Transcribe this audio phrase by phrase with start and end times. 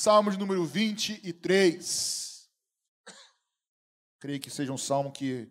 [0.00, 2.50] Salmo de número 23.
[4.18, 5.46] Creio que seja um salmo que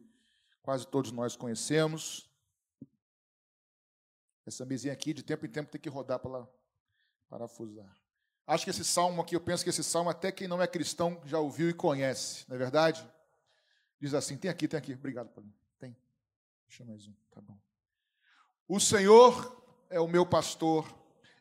[0.63, 2.27] quase todos nós conhecemos.
[4.47, 6.47] Essa mesinha aqui, de tempo em tempo, tem que rodar para
[7.29, 7.96] parafusar.
[8.47, 11.22] Acho que esse salmo aqui, eu penso que esse salmo, até quem não é cristão
[11.26, 13.08] já ouviu e conhece, não é verdade?
[14.02, 14.96] Diz assim: tem aqui, tem aqui.
[14.96, 15.54] Obrigado, Paulinho.
[15.78, 15.96] Tem.
[16.68, 17.59] Deixa mais um, tá bom.
[18.68, 20.91] O Senhor é o meu pastor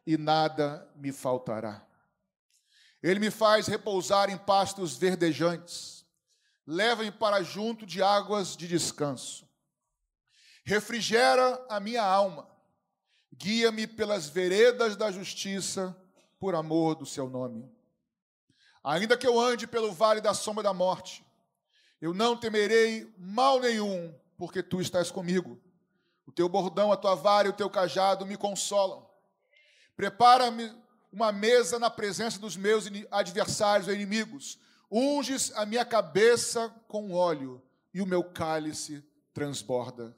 [0.06, 1.87] e nada me faltará.
[3.02, 6.04] Ele me faz repousar em pastos verdejantes,
[6.66, 9.48] leva-me para junto de águas de descanso.
[10.64, 12.48] Refrigera a minha alma,
[13.32, 15.96] guia-me pelas veredas da justiça,
[16.38, 17.70] por amor do seu nome.
[18.82, 21.24] Ainda que eu ande pelo vale da sombra da morte,
[22.00, 25.60] eu não temerei mal nenhum, porque tu estás comigo.
[26.24, 29.08] O teu bordão, a tua vara e o teu cajado me consolam.
[29.96, 30.72] Prepara-me
[31.12, 34.58] uma mesa na presença dos meus adversários ou inimigos.
[34.90, 40.16] Unges a minha cabeça com óleo e o meu cálice transborda.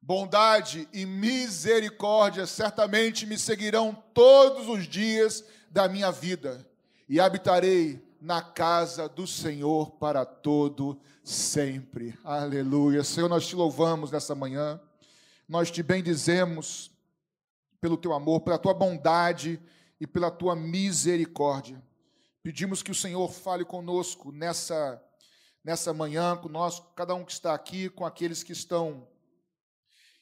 [0.00, 6.64] Bondade e misericórdia certamente me seguirão todos os dias da minha vida,
[7.08, 12.16] e habitarei na casa do Senhor para todo sempre.
[12.22, 13.02] Aleluia.
[13.02, 14.80] Senhor, nós te louvamos nessa manhã.
[15.48, 16.90] Nós te bendizemos
[17.84, 19.60] pelo teu amor, pela tua bondade
[20.00, 21.84] e pela tua misericórdia.
[22.42, 25.02] Pedimos que o Senhor fale conosco nessa
[25.62, 29.06] nessa manhã, conosco, cada um que está aqui, com aqueles que estão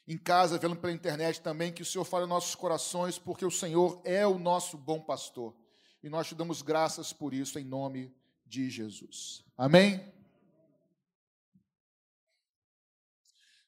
[0.09, 4.03] em casa, vendo pela internet também, que o Senhor fale nossos corações, porque o Senhor
[4.05, 5.55] é o nosso bom pastor.
[6.03, 8.13] E nós te damos graças por isso, em nome
[8.45, 9.45] de Jesus.
[9.57, 10.13] Amém?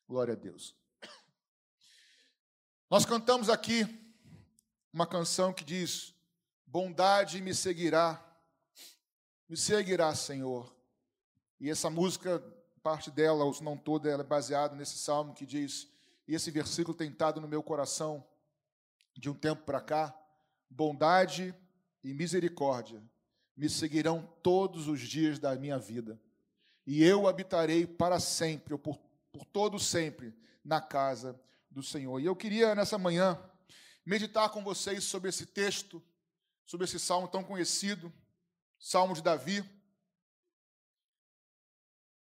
[0.08, 0.83] Glória a Deus.
[2.90, 3.86] Nós cantamos aqui
[4.92, 6.14] uma canção que diz:
[6.66, 8.22] Bondade me seguirá,
[9.48, 10.74] me seguirá, Senhor.
[11.58, 12.42] E essa música,
[12.82, 15.88] parte dela, ou não toda, ela é baseada nesse salmo que diz:
[16.28, 18.22] E esse versículo tem estado no meu coração
[19.16, 20.14] de um tempo para cá:
[20.68, 21.54] Bondade
[22.02, 23.02] e misericórdia
[23.56, 26.20] me seguirão todos os dias da minha vida,
[26.86, 28.98] e eu habitarei para sempre, ou por,
[29.32, 31.40] por todo sempre, na casa
[31.74, 32.20] do Senhor.
[32.20, 33.38] E eu queria, nessa manhã,
[34.06, 36.02] meditar com vocês sobre esse texto,
[36.64, 38.12] sobre esse salmo tão conhecido,
[38.78, 39.62] Salmo de Davi.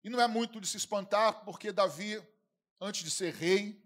[0.03, 2.23] E não é muito de se espantar, porque Davi,
[2.81, 3.83] antes de ser rei,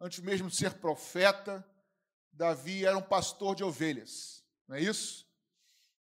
[0.00, 1.66] antes mesmo de ser profeta,
[2.32, 5.26] Davi era um pastor de ovelhas não é isso?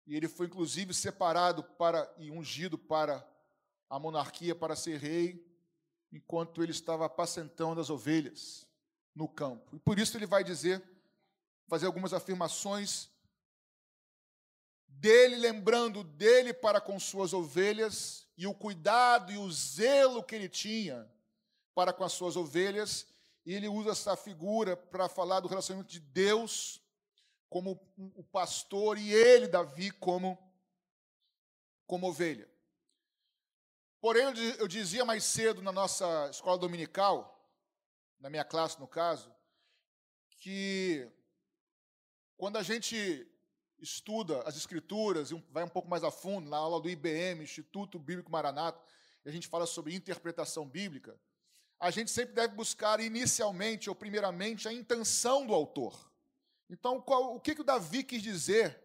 [0.05, 3.25] E ele foi inclusive separado para e ungido para
[3.89, 5.45] a monarquia para ser rei,
[6.11, 8.67] enquanto ele estava apacentando as ovelhas
[9.15, 9.75] no campo.
[9.75, 10.83] E por isso ele vai dizer,
[11.67, 13.09] fazer algumas afirmações
[14.87, 20.49] dele, lembrando dele para com suas ovelhas e o cuidado e o zelo que ele
[20.49, 21.09] tinha
[21.75, 23.05] para com as suas ovelhas.
[23.45, 26.81] E ele usa essa figura para falar do relacionamento de Deus
[27.49, 27.79] como
[28.15, 30.37] o pastor e ele, Davi, como,
[31.87, 32.48] como ovelha.
[34.01, 34.23] Porém,
[34.57, 37.37] eu dizia mais cedo na nossa escola dominical,
[38.17, 39.33] na minha classe no caso,
[40.37, 41.05] que
[42.37, 43.27] quando a gente
[43.81, 47.99] estuda as escrituras e vai um pouco mais a fundo, na aula do IBM, Instituto
[47.99, 48.81] Bíblico Maranato,
[49.25, 51.19] e a gente fala sobre interpretação bíblica,
[51.77, 56.09] a gente sempre deve buscar inicialmente ou primeiramente a intenção do autor.
[56.69, 58.81] Então, qual, o que, que o Davi quis dizer?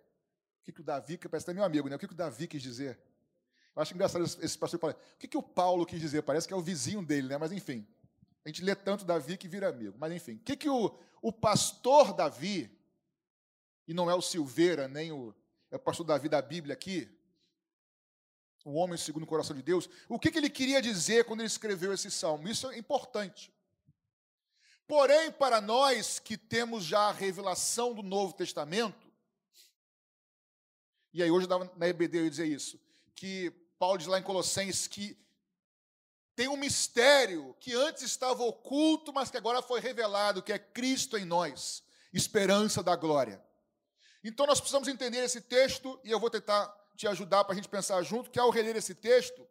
[0.61, 1.95] O que, que o Davi, que parece até meu amigo, né?
[1.95, 3.01] O que, que o Davi quis dizer?
[3.75, 4.93] Eu acho engraçado esse pastor falar.
[4.93, 6.23] O que, que o Paulo quis dizer?
[6.23, 7.37] Parece que é o vizinho dele, né?
[7.37, 7.87] Mas enfim.
[8.45, 9.97] A gente lê tanto Davi que vira amigo.
[9.99, 10.35] Mas enfim.
[10.35, 12.71] O que, que o, o pastor Davi,
[13.89, 15.35] e não é o Silveira, nem o.
[15.71, 17.11] É o pastor Davi da Bíblia aqui,
[18.65, 21.49] o homem segundo o coração de Deus, o que, que ele queria dizer quando ele
[21.49, 22.49] escreveu esse salmo?
[22.49, 23.53] Isso é importante.
[24.87, 29.07] Porém, para nós que temos já a revelação do Novo Testamento,
[31.13, 32.79] e aí hoje na EBD eu ia dizer isso,
[33.15, 35.19] que Paulo diz lá em Colossenses que
[36.37, 41.17] tem um mistério que antes estava oculto, mas que agora foi revelado, que é Cristo
[41.17, 41.83] em nós,
[42.13, 43.43] esperança da glória.
[44.23, 46.67] Então nós precisamos entender esse texto, e eu vou tentar
[46.97, 49.47] te ajudar para a gente pensar junto, que ao reler esse texto,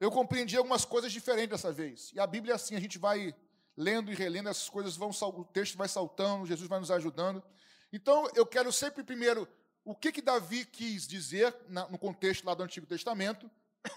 [0.00, 2.10] eu compreendi algumas coisas diferentes dessa vez.
[2.12, 3.34] E a Bíblia é assim, a gente vai
[3.76, 7.42] lendo e relendo, essas coisas vão, o texto vai saltando, Jesus vai nos ajudando.
[7.92, 9.46] Então, eu quero sempre primeiro
[9.84, 13.50] o que, que Davi quis dizer no contexto lá do Antigo Testamento,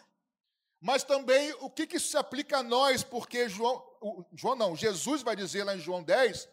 [0.81, 5.35] mas também o que, que se aplica a nós, porque João, João não, Jesus vai
[5.35, 6.49] dizer lá em João 10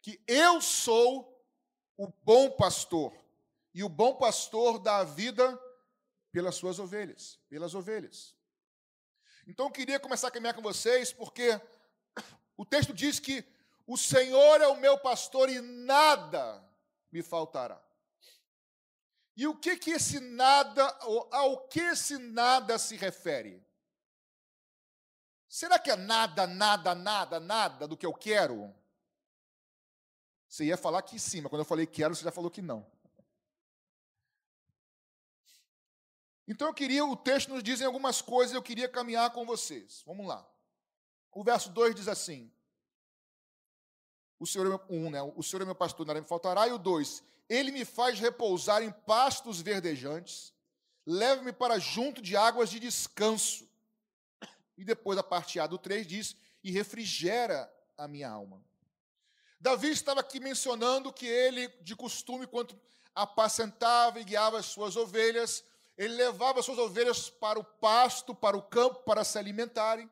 [0.00, 1.32] que eu sou
[1.96, 3.12] o bom pastor
[3.72, 5.58] E o bom pastor dá a vida
[6.32, 8.34] pelas suas ovelhas, pelas ovelhas.
[9.46, 11.60] Então eu queria começar a caminhar com vocês, porque
[12.56, 13.44] o texto diz que
[13.86, 16.62] o Senhor é o meu pastor e nada
[17.10, 17.80] me faltará.
[19.36, 20.86] E o que que esse nada,
[21.30, 23.64] ao que esse nada se refere?
[25.48, 28.74] Será que é nada, nada, nada, nada do que eu quero?
[30.48, 32.86] Você ia falar que sim, mas quando eu falei quero, você já falou que não.
[36.46, 40.02] Então eu queria, o texto nos diz algumas coisas, eu queria caminhar com vocês.
[40.04, 40.46] Vamos lá.
[41.30, 42.52] O verso 2 diz assim:
[44.38, 45.22] O Senhor é meu, um, né?
[45.22, 46.68] O Senhor é meu pastor, nada me faltará.
[46.68, 50.54] E o 2: Ele me faz repousar em pastos verdejantes,
[51.04, 53.68] leva-me para junto de águas de descanso.
[54.74, 56.34] E depois a parte A do 3 diz:
[56.64, 58.64] E refrigera a minha alma.
[59.60, 62.74] Davi estava aqui mencionando que ele, de costume, quando
[63.14, 65.62] apacentava e guiava as suas ovelhas,
[65.98, 70.10] ele levava suas ovelhas para o pasto, para o campo, para se alimentarem.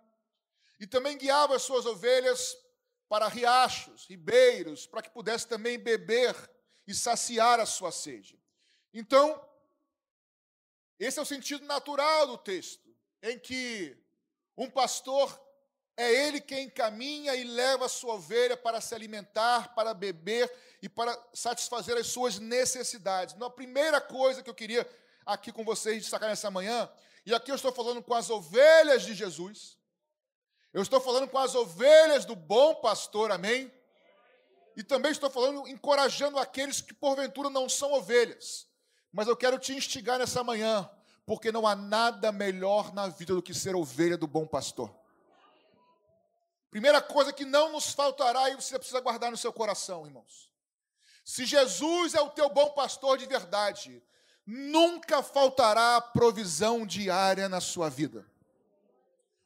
[0.79, 2.55] E também guiava as suas ovelhas
[3.09, 6.37] para riachos, ribeiros, para que pudesse também beber
[6.91, 8.39] e saciar a sua sede.
[8.93, 9.41] Então,
[10.99, 13.97] esse é o sentido natural do texto, em que
[14.57, 15.41] um pastor
[15.97, 20.51] é ele quem caminha e leva a sua ovelha para se alimentar, para beber
[20.83, 23.35] e para satisfazer as suas necessidades.
[23.35, 24.89] Então, a primeira coisa que eu queria
[25.25, 26.91] aqui com vocês destacar nessa manhã,
[27.25, 29.79] e aqui eu estou falando com as ovelhas de Jesus,
[30.73, 33.71] eu estou falando com as ovelhas do bom pastor, amém?
[34.77, 38.69] E também estou falando, encorajando aqueles que porventura não são ovelhas,
[39.13, 40.89] mas eu quero te instigar nessa manhã,
[41.27, 44.95] porque não há nada melhor na vida do que ser ovelha do bom pastor.
[46.71, 50.49] Primeira coisa que não nos faltará e você precisa guardar no seu coração, irmãos.
[51.25, 54.03] Se Jesus é o teu bom pastor de verdade,
[54.47, 58.25] nunca faltará provisão diária na sua vida.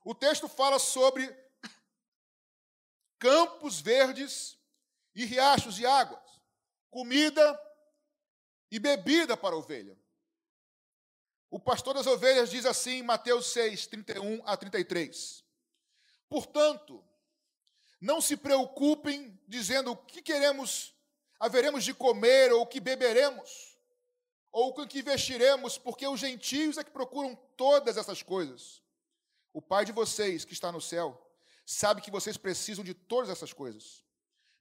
[0.04, 1.34] O texto fala sobre
[3.18, 4.53] campos verdes
[5.14, 6.22] e riachos de águas,
[6.90, 7.60] comida
[8.70, 9.96] e bebida para a ovelha.
[11.50, 15.44] O pastor das ovelhas diz assim em Mateus 6, 31 a 33.
[16.28, 17.04] Portanto,
[18.00, 20.94] não se preocupem dizendo o que queremos,
[21.38, 23.74] haveremos de comer ou o que beberemos
[24.54, 28.80] ou com que vestiremos, porque os gentios é que procuram todas essas coisas.
[29.52, 31.28] O Pai de vocês, que está no céu,
[31.66, 34.03] sabe que vocês precisam de todas essas coisas.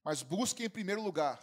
[0.03, 1.39] Mas busquem em primeiro lugar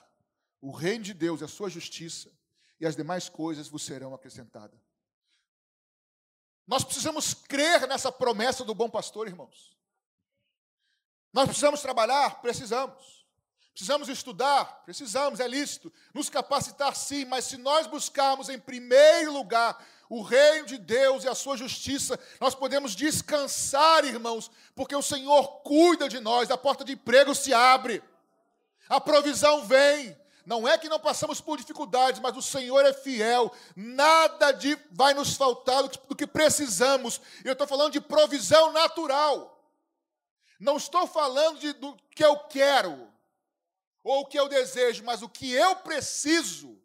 [0.61, 2.31] o reino de Deus e a sua justiça,
[2.79, 4.79] e as demais coisas vos serão acrescentadas.
[6.67, 9.77] Nós precisamos crer nessa promessa do bom pastor, irmãos.
[11.33, 12.41] Nós precisamos trabalhar?
[12.41, 13.27] Precisamos.
[13.73, 14.83] Precisamos estudar?
[14.85, 15.93] Precisamos, é lícito.
[16.13, 21.29] Nos capacitar, sim, mas se nós buscarmos em primeiro lugar o reino de Deus e
[21.29, 26.85] a sua justiça, nós podemos descansar, irmãos, porque o Senhor cuida de nós, a porta
[26.85, 28.03] de emprego se abre,
[28.91, 30.19] a provisão vem.
[30.45, 35.15] Não é que não passamos por dificuldades, mas o Senhor é fiel, nada de vai
[35.15, 37.21] nos faltar do que, precisamos.
[37.45, 39.57] Eu estou falando de provisão natural.
[40.59, 43.09] Não estou falando de, do que eu quero
[44.03, 46.77] ou o que eu desejo, mas o que eu preciso,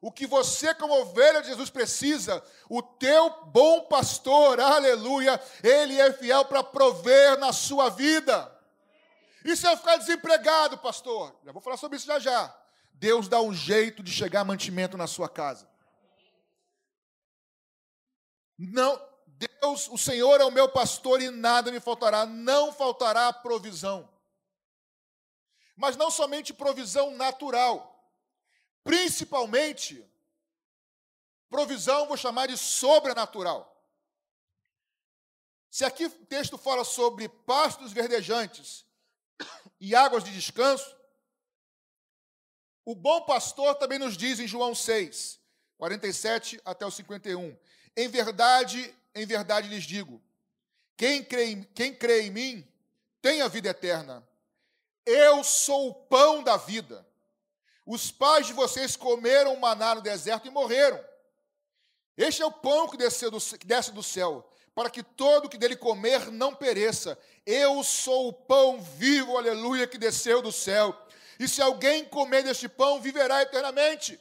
[0.00, 6.10] o que você, como ovelha de Jesus, precisa, o teu bom pastor, aleluia, ele é
[6.12, 8.57] fiel para prover na sua vida.
[9.44, 11.38] E se eu ficar desempregado, pastor?
[11.44, 12.56] Já vou falar sobre isso já já.
[12.94, 15.68] Deus dá um jeito de chegar mantimento na sua casa.
[18.58, 24.08] Não, Deus, o Senhor é o meu pastor e nada me faltará, não faltará provisão
[25.78, 28.12] mas não somente provisão natural,
[28.82, 30.04] principalmente
[31.48, 33.64] provisão, vou chamar de sobrenatural.
[35.70, 38.84] Se aqui o texto fala sobre pastos verdejantes
[39.80, 40.96] e águas de descanso,
[42.84, 45.38] o bom pastor também nos diz em João 6,
[45.76, 47.56] 47 até o 51.
[47.96, 50.22] Em verdade, em verdade lhes digo:
[50.96, 52.68] quem crê, quem crê em mim
[53.20, 54.26] tem a vida eterna.
[55.04, 57.06] Eu sou o pão da vida.
[57.86, 61.02] Os pais de vocês comeram maná no deserto e morreram.
[62.16, 65.74] Este é o pão que, do, que desce do céu, para que todo que dele
[65.74, 67.18] comer não pereça.
[67.44, 70.96] Eu sou o pão vivo, aleluia, que desceu do céu.
[71.36, 74.20] E se alguém comer deste pão, viverá eternamente.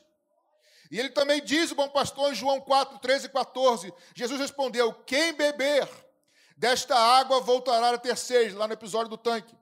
[0.90, 4.92] E ele também diz, o bom pastor, em João 4, 13 e 14: Jesus respondeu:
[5.06, 5.88] Quem beber
[6.58, 9.56] desta água voltará a ter sede, lá no episódio do tanque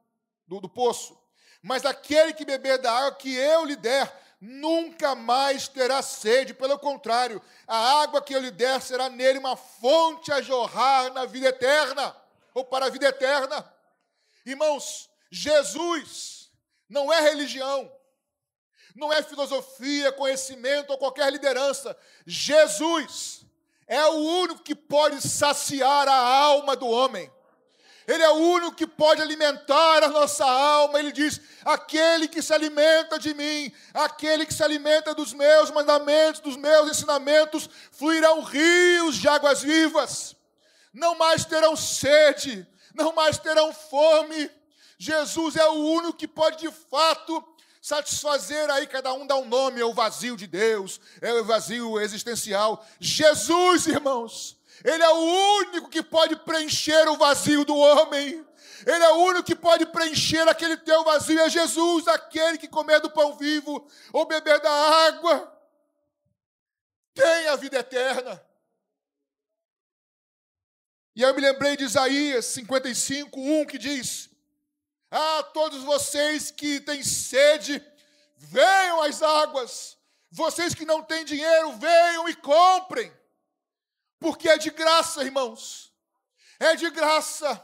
[0.47, 1.21] do, do poço.
[1.61, 4.09] Mas aquele que beber da água que eu lhe der,
[4.39, 9.55] nunca mais terá sede, pelo contrário, a água que eu lhe der será nele uma
[9.55, 12.15] fonte a jorrar na vida eterna,
[12.53, 13.73] ou para a vida eterna.
[14.45, 16.51] Irmãos, Jesus
[16.87, 17.91] não é religião,
[18.95, 21.97] não é filosofia, conhecimento ou qualquer liderança.
[22.25, 23.45] Jesus
[23.87, 27.31] é o único que pode saciar a alma do homem.
[28.07, 30.99] Ele é o único que pode alimentar a nossa alma.
[30.99, 36.39] Ele diz: aquele que se alimenta de mim, aquele que se alimenta dos meus mandamentos,
[36.39, 40.35] dos meus ensinamentos, fluirão rios de águas vivas.
[40.93, 44.49] Não mais terão sede, não mais terão fome.
[44.97, 47.43] Jesus é o único que pode de fato
[47.81, 51.99] satisfazer aí, cada um dá um nome, é o vazio de Deus, é o vazio
[51.99, 52.83] existencial.
[52.99, 58.45] Jesus, irmãos, Ele é o único que pode preencher o vazio do homem.
[58.85, 61.39] Ele é o único que pode preencher aquele teu vazio.
[61.39, 64.71] É Jesus, aquele que comer do pão vivo ou beber da
[65.07, 65.51] água,
[67.13, 68.43] tem a vida eterna.
[71.15, 74.29] E eu me lembrei de Isaías 55, 1, que diz:
[75.09, 77.81] ah, todos vocês que têm sede,
[78.35, 79.97] venham às águas.
[80.29, 83.13] Vocês que não têm dinheiro, venham e comprem.
[84.25, 85.93] Porque é de graça, irmãos.
[86.59, 87.63] É de graça.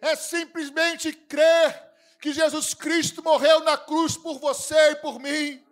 [0.00, 1.88] É simplesmente crer
[2.20, 5.64] que Jesus Cristo morreu na cruz por você e por mim.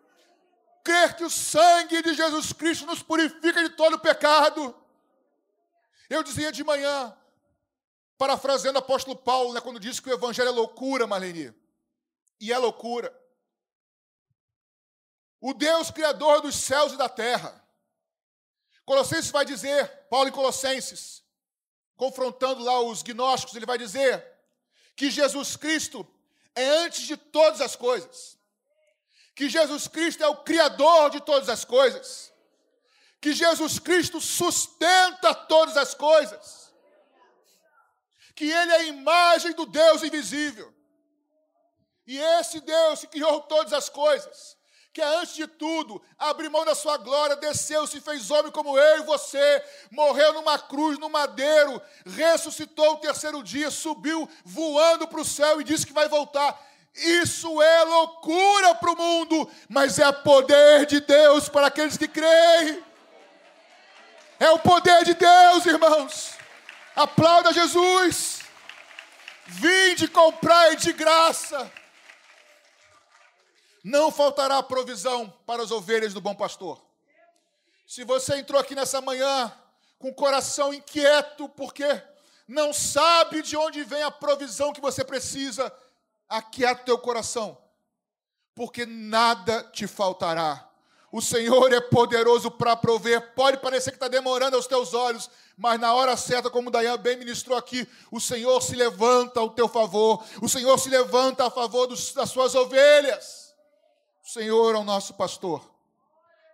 [0.84, 4.80] Crer que o sangue de Jesus Cristo nos purifica de todo pecado.
[6.08, 7.12] Eu dizia de manhã,
[8.16, 11.52] Parafraseando o apóstolo Paulo, né, quando disse que o evangelho é loucura, Marlene.
[12.40, 13.12] E é loucura.
[15.40, 17.60] O Deus criador dos céus e da terra.
[18.88, 21.22] Colossenses vai dizer, Paulo em Colossenses,
[21.96, 24.26] confrontando lá os gnósticos, ele vai dizer
[24.96, 26.06] que Jesus Cristo
[26.54, 28.38] é antes de todas as coisas.
[29.34, 32.32] Que Jesus Cristo é o criador de todas as coisas.
[33.20, 36.68] Que Jesus Cristo sustenta todas as coisas
[38.34, 40.72] que ele é a imagem do Deus invisível.
[42.06, 44.56] E esse Deus que criou todas as coisas,
[44.92, 48.78] que é antes de tudo, abriu mão da sua glória, desceu, se fez homem como
[48.78, 55.20] eu e você, morreu numa cruz, no madeiro, ressuscitou o terceiro dia, subiu voando para
[55.20, 56.58] o céu e disse que vai voltar.
[56.94, 62.82] Isso é loucura para o mundo, mas é poder de Deus para aqueles que creem.
[64.40, 66.32] É o poder de Deus, irmãos.
[66.96, 68.40] Aplauda Jesus.
[69.46, 71.70] Vinde comprar de graça.
[73.82, 76.80] Não faltará provisão para as ovelhas do bom pastor.
[77.86, 79.52] Se você entrou aqui nessa manhã
[79.98, 81.86] com o coração inquieto, porque
[82.46, 85.72] não sabe de onde vem a provisão que você precisa,
[86.28, 87.56] aquieta o teu coração,
[88.54, 90.68] porque nada te faltará.
[91.10, 93.32] O Senhor é poderoso para prover.
[93.34, 97.16] Pode parecer que está demorando aos teus olhos, mas na hora certa, como Dayan bem
[97.16, 100.22] ministrou aqui, o Senhor se levanta ao teu favor.
[100.42, 103.37] O Senhor se levanta a favor dos, das suas ovelhas.
[104.28, 105.74] O Senhor é o nosso pastor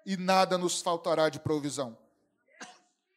[0.06, 1.98] e nada nos faltará de provisão.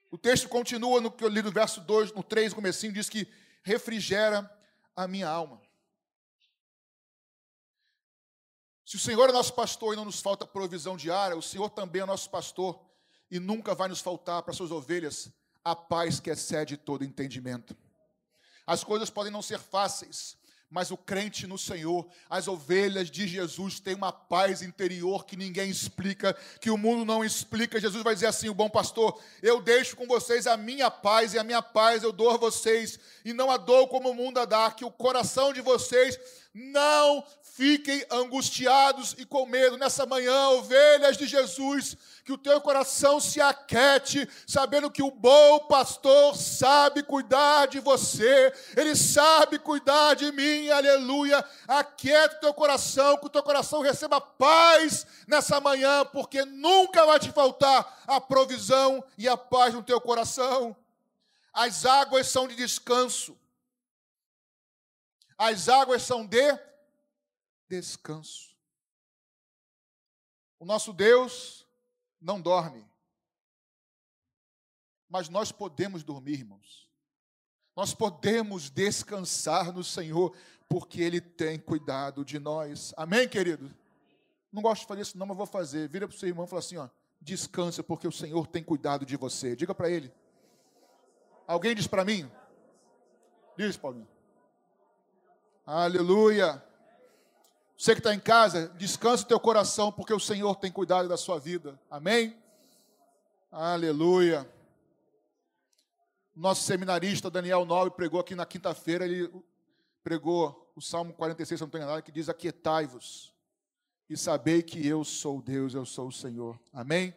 [0.09, 3.31] O texto continua no que eu li no verso 2, no 3, comecinho, diz que
[3.61, 4.51] refrigera
[4.95, 5.61] a minha alma.
[8.83, 12.01] Se o Senhor é nosso pastor e não nos falta provisão diária, o Senhor também
[12.01, 12.83] é nosso pastor
[13.29, 15.29] e nunca vai nos faltar para suas ovelhas
[15.63, 17.77] a paz que excede todo entendimento.
[18.65, 20.35] As coisas podem não ser fáceis,
[20.69, 25.69] mas o crente no Senhor, as ovelhas de Jesus têm uma paz interior que ninguém
[25.69, 27.79] explica, que o mundo não explica.
[27.79, 31.39] Jesus vai dizer assim: o bom pastor, eu deixo com vocês a minha paz, e
[31.39, 34.45] a minha paz eu dou a vocês, e não a dou como o mundo a
[34.45, 36.19] dá, que o coração de vocês
[36.57, 37.23] não
[37.57, 39.77] fiquem angustiados e com medo.
[39.77, 41.95] Nessa manhã, ovelhas de Jesus,
[42.25, 48.51] que o teu coração se aquete, sabendo que o bom pastor sabe cuidar de você,
[48.75, 51.43] ele sabe cuidar de mim, aleluia.
[51.67, 57.19] Aquieta o teu coração, que o teu coração receba paz nessa manhã, porque nunca vai
[57.19, 60.75] te faltar a provisão e a paz no teu coração.
[61.53, 63.35] As águas são de descanso.
[65.37, 66.59] As águas são de
[67.69, 68.57] descanso.
[70.59, 71.67] O nosso Deus
[72.19, 72.85] não dorme.
[75.07, 76.89] Mas nós podemos dormir, irmãos.
[77.75, 80.35] Nós podemos descansar no Senhor,
[80.67, 82.93] porque Ele tem cuidado de nós.
[82.97, 83.73] Amém, querido?
[84.51, 85.87] Não gosto de fazer isso, não, mas vou fazer.
[85.87, 86.89] Vira para o seu irmão e fala assim: ó,
[87.21, 89.55] descansa, porque o Senhor tem cuidado de você.
[89.55, 90.11] Diga para ele.
[91.45, 92.29] Alguém diz para mim?
[93.55, 94.07] Diz, Paulinho.
[95.69, 96.63] Aleluia.
[97.77, 101.17] Você que está em casa, descanse o teu coração, porque o Senhor tem cuidado da
[101.17, 101.77] sua vida.
[101.91, 102.41] Amém?
[103.51, 104.49] Aleluia.
[106.33, 109.29] Nosso seminarista Daniel Nobre pregou aqui na quinta-feira, ele
[110.01, 113.35] pregou o Salmo 46, se não estou enganado, que diz: Aquietai-vos
[114.09, 116.57] e sabei que eu sou Deus, eu sou o Senhor.
[116.71, 117.13] Amém?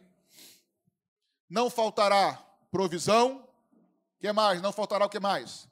[1.49, 2.33] Não faltará
[2.69, 3.47] provisão.
[4.17, 4.61] O que mais?
[4.61, 5.69] Não faltará o que mais?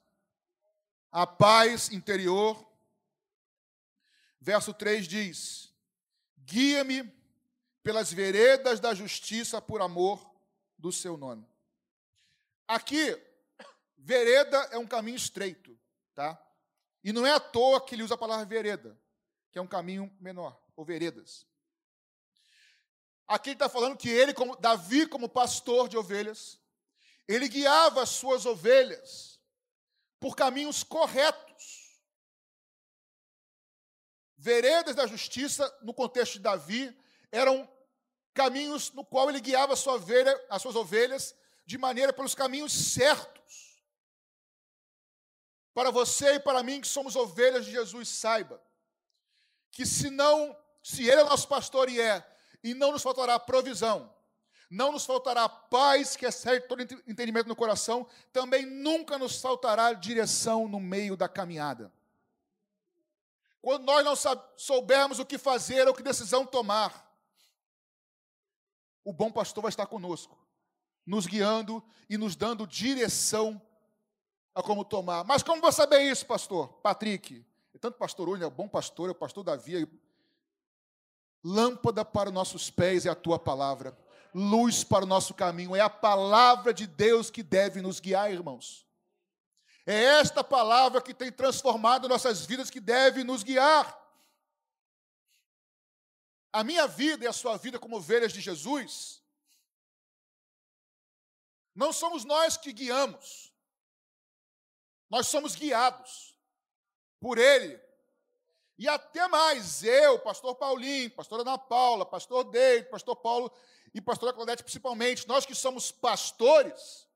[1.12, 2.68] A paz interior.
[4.39, 5.74] Verso 3 diz:
[6.38, 7.03] Guia-me
[7.84, 10.34] pelas veredas da justiça por amor
[10.77, 11.48] do seu nome.
[12.67, 13.19] Aqui,
[13.98, 15.77] vereda é um caminho estreito,
[16.13, 16.41] tá?
[17.03, 19.00] E não é à toa que ele usa a palavra vereda,
[19.51, 21.48] que é um caminho menor ou veredas.
[23.27, 26.60] Aqui ele está falando que ele, como Davi, como pastor de ovelhas,
[27.27, 29.39] ele guiava as suas ovelhas
[30.19, 31.88] por caminhos corretos.
[34.41, 36.98] Veredas da justiça, no contexto de Davi,
[37.29, 37.69] eram
[38.34, 43.84] caminhos no qual ele guiava sua ovelha, as suas ovelhas de maneira pelos caminhos certos.
[45.74, 48.63] Para você e para mim que somos ovelhas de Jesus, saiba
[49.72, 52.25] que se não se Ele é nosso pastor e é,
[52.63, 54.10] e não nos faltará provisão,
[54.69, 60.65] não nos faltará paz, que excede todo entendimento no coração, também nunca nos faltará direção
[60.65, 61.91] no meio da caminhada.
[63.61, 64.13] Quando nós não
[64.55, 67.05] soubermos o que fazer ou que decisão tomar,
[69.03, 70.37] o bom pastor vai estar conosco,
[71.05, 73.61] nos guiando e nos dando direção
[74.53, 75.23] a como tomar.
[75.23, 76.67] Mas como vou saber isso, pastor?
[76.81, 79.87] Patrick, é tanto pastor hoje, é o bom pastor, é o pastor Davi,
[81.43, 83.97] Lâmpada para os nossos pés é a tua palavra,
[84.33, 88.85] luz para o nosso caminho, é a palavra de Deus que deve nos guiar, irmãos.
[89.91, 94.00] É esta palavra que tem transformado nossas vidas, que deve nos guiar.
[96.53, 99.24] A minha vida e a sua vida como ovelhas de Jesus,
[101.74, 103.51] não somos nós que guiamos,
[105.10, 106.36] nós somos guiados
[107.19, 107.82] por Ele.
[108.78, 113.52] E até mais, eu, pastor Paulinho, pastor Ana Paula, pastor Deide, pastor Paulo
[113.91, 117.09] e pastora Claudete principalmente, nós que somos pastores,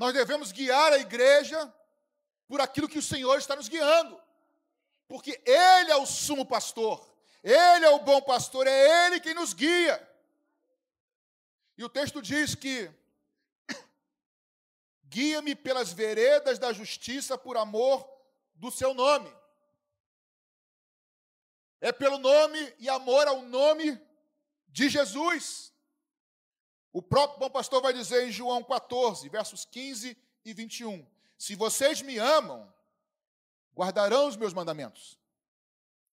[0.00, 1.70] nós devemos guiar a igreja
[2.48, 4.18] por aquilo que o Senhor está nos guiando.
[5.06, 7.06] Porque Ele é o sumo pastor,
[7.44, 10.10] Ele é o bom pastor, é Ele quem nos guia.
[11.76, 12.90] E o texto diz que
[15.04, 18.10] guia-me pelas veredas da justiça por amor
[18.54, 19.30] do seu nome.
[21.78, 24.00] É pelo nome e amor ao nome
[24.66, 25.74] de Jesus.
[26.92, 31.06] O próprio bom pastor vai dizer em João 14, versos 15 e 21.
[31.38, 32.72] Se vocês me amam,
[33.74, 35.18] guardarão os meus mandamentos.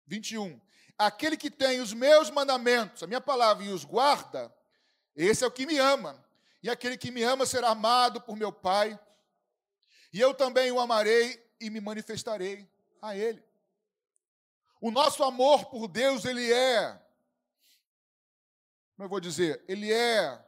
[0.06, 0.60] 21.
[0.98, 4.54] Aquele que tem os meus mandamentos, a minha palavra, e os guarda,
[5.16, 6.24] esse é o que me ama.
[6.62, 9.00] E aquele que me ama será amado por meu Pai.
[10.13, 12.70] E eu também o amarei e me manifestarei
[13.02, 13.44] a ele.
[14.80, 16.92] O nosso amor por Deus, ele é,
[18.96, 20.46] como eu vou dizer, ele é,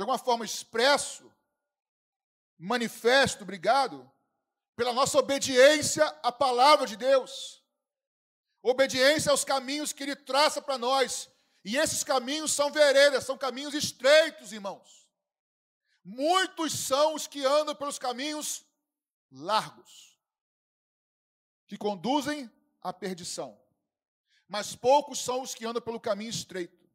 [0.00, 1.30] de alguma forma, expresso,
[2.58, 4.10] manifesto, obrigado,
[4.74, 7.62] pela nossa obediência à palavra de Deus,
[8.62, 11.28] obediência aos caminhos que Ele traça para nós,
[11.62, 15.06] e esses caminhos são veredas, são caminhos estreitos, irmãos.
[16.02, 18.64] Muitos são os que andam pelos caminhos
[19.30, 20.18] largos
[21.66, 23.60] que conduzem à perdição.
[24.48, 26.88] Mas poucos são os que andam pelo caminho estreito.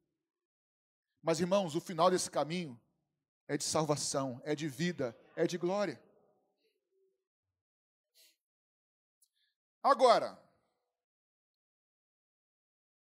[1.22, 2.82] Mas, irmãos, o final desse caminho
[3.48, 6.02] é de salvação, é de vida, é de glória.
[9.82, 10.42] Agora,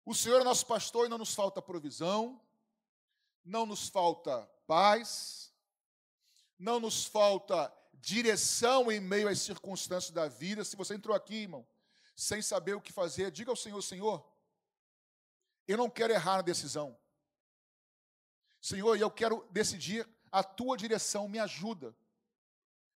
[0.04, 2.40] o Senhor é nosso pastor e não nos falta provisão,
[3.44, 5.52] não nos falta paz,
[6.58, 10.64] não nos falta direção em meio às circunstâncias da vida.
[10.64, 11.66] Se você entrou aqui, irmão,
[12.14, 14.24] sem saber o que fazer, diga ao Senhor: Senhor,
[15.66, 16.96] eu não quero errar na decisão.
[18.60, 21.94] Senhor, eu quero decidir a tua direção, me ajuda.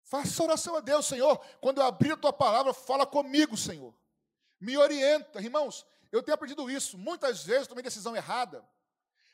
[0.03, 1.39] Faça oração a Deus, Senhor.
[1.61, 3.95] Quando eu abrir a tua palavra, fala comigo, Senhor.
[4.61, 5.41] Me orienta.
[5.41, 6.99] Irmãos, eu tenho aprendido isso.
[6.99, 8.65] Muitas vezes tomei decisão errada.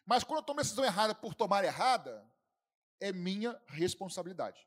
[0.04, 2.24] Mas quando eu tomo decisão errada por tomar errada,
[3.00, 4.66] é minha responsabilidade.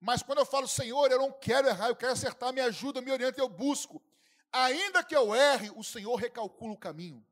[0.00, 3.10] Mas quando eu falo, Senhor, eu não quero errar, eu quero acertar, me ajuda, me
[3.10, 4.02] orienta, eu busco.
[4.52, 7.24] Ainda que eu erre, o Senhor recalcula o caminho.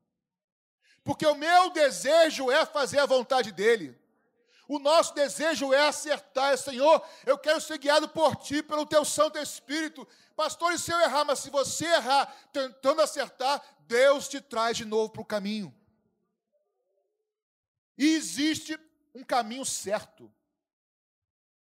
[1.03, 4.01] Porque o meu desejo é fazer a vontade dEle.
[4.67, 9.03] O nosso desejo é acertar, é, Senhor, eu quero ser guiado por Ti, pelo Teu
[9.03, 10.07] Santo Espírito.
[10.35, 11.25] Pastor, e se eu errar?
[11.25, 15.73] Mas se você errar tentando acertar, Deus te traz de novo para o caminho.
[17.97, 18.79] E existe
[19.13, 20.33] um caminho certo.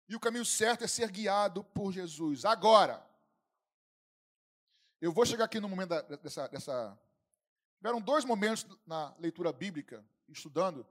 [0.10, 2.46] E o caminho certo é ser guiado por Jesus.
[2.46, 3.06] Agora,
[5.02, 5.90] eu vou chegar aqui no momento
[6.24, 6.98] dessa, dessa.
[7.78, 10.88] Tiveram dois momentos na leitura bíblica, estudando,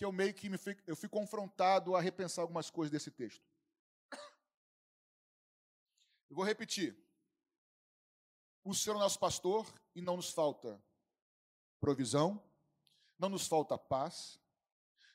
[0.00, 3.46] que eu meio que me fui, eu fui confrontado a repensar algumas coisas desse texto.
[6.30, 6.96] Eu vou repetir.
[8.64, 10.82] O Senhor é nosso pastor e não nos falta
[11.78, 12.42] provisão,
[13.18, 14.40] não nos falta paz,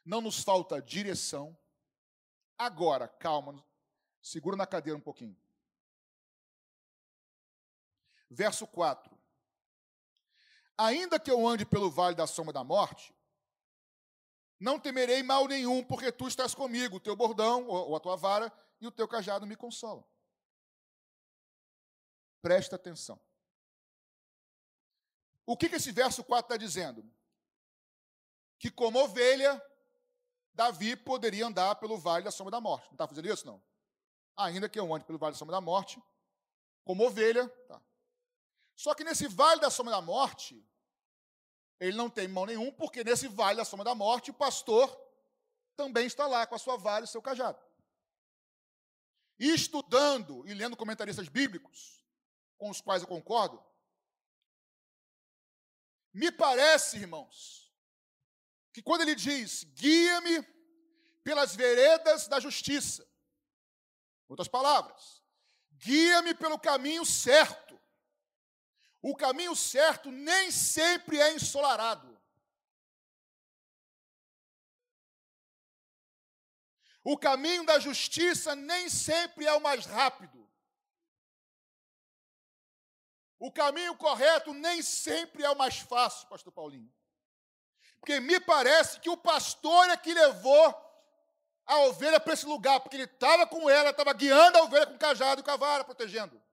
[0.06, 1.58] não nos falta direção.
[2.56, 3.65] Agora, calma,
[4.21, 5.36] segura na cadeira um pouquinho.
[8.30, 9.17] Verso 4.
[10.78, 13.14] Ainda que eu ande pelo vale da sombra da morte,
[14.60, 18.52] não temerei mal nenhum, porque tu estás comigo, o teu bordão ou a tua vara
[18.80, 20.06] e o teu cajado me consolam.
[22.41, 23.20] Presta atenção.
[25.46, 27.06] O que, que esse verso 4 está dizendo?
[28.58, 29.62] Que como ovelha,
[30.54, 32.86] Davi poderia andar pelo vale da sombra da morte.
[32.86, 33.62] Não está fazendo isso, não?
[34.38, 36.02] Ainda que eu ande pelo vale da sombra da morte,
[36.84, 37.48] como ovelha.
[37.68, 37.82] Tá.
[38.76, 40.65] Só que nesse vale da sombra da morte,
[41.80, 44.90] ele não tem mão nenhum, porque nesse vale da sombra da morte, o pastor
[45.76, 47.60] também está lá com a sua vara e o seu cajado.
[49.38, 52.06] E estudando e lendo comentaristas bíblicos,
[52.58, 53.62] com os quais eu concordo,
[56.14, 57.74] me parece, irmãos,
[58.72, 60.42] que quando ele diz, guia-me
[61.24, 63.06] pelas veredas da justiça,
[64.28, 65.22] outras palavras,
[65.74, 67.64] guia-me pelo caminho certo.
[69.08, 72.20] O caminho certo nem sempre é ensolarado.
[77.04, 80.50] O caminho da justiça nem sempre é o mais rápido.
[83.38, 86.91] O caminho correto nem sempre é o mais fácil, pastor Paulinho.
[88.00, 90.65] Porque me parece que o pastor é que levou
[91.63, 94.96] a ovelha para esse lugar, porque ele estava com ela, estava guiando a ovelha com
[94.96, 96.44] o cajado e com a vara, protegendo.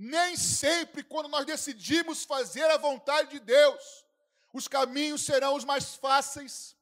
[0.00, 4.06] Nem sempre, quando nós decidimos fazer a vontade de Deus,
[4.52, 6.78] os caminhos serão os mais fáceis,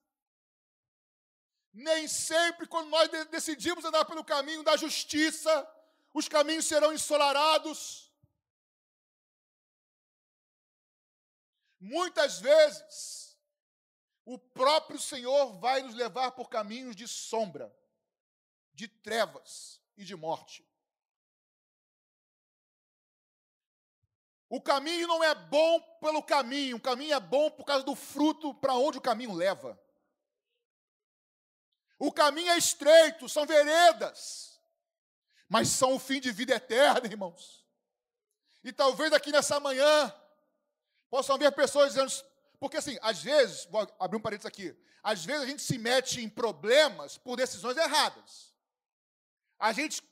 [1.72, 5.50] nem sempre, quando nós decidimos andar pelo caminho da justiça,
[6.12, 8.10] os caminhos serão ensolarados.
[11.78, 13.38] Muitas vezes,
[14.24, 17.70] o próprio Senhor vai nos levar por caminhos de sombra,
[18.72, 20.66] de trevas e de morte.
[24.48, 28.54] O caminho não é bom pelo caminho, o caminho é bom por causa do fruto
[28.54, 29.78] para onde o caminho leva.
[31.98, 34.60] O caminho é estreito, são veredas,
[35.48, 37.66] mas são o fim de vida eterna, irmãos.
[38.62, 40.14] E talvez aqui nessa manhã
[41.08, 42.12] possam haver pessoas dizendo,
[42.60, 46.20] porque assim, às vezes, vou abrir um parênteses aqui, às vezes a gente se mete
[46.20, 48.54] em problemas por decisões erradas.
[49.58, 50.02] A gente